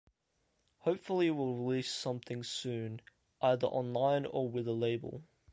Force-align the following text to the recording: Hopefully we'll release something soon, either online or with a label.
Hopefully 0.79 1.29
we'll 1.29 1.53
release 1.53 1.93
something 1.93 2.41
soon, 2.41 3.01
either 3.39 3.67
online 3.67 4.25
or 4.25 4.49
with 4.49 4.67
a 4.67 4.71
label. 4.73 5.21